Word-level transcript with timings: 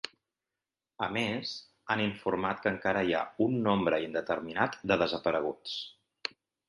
A 1.07 1.09
més, 1.17 1.51
han 1.95 2.01
informat 2.05 2.63
que 2.63 2.73
encara 2.77 3.03
hi 3.09 3.13
ha 3.17 3.21
‘un 3.47 3.59
nombre 3.67 4.01
indeterminat 4.07 4.79
de 4.93 4.99
desapareguts’. 5.03 5.77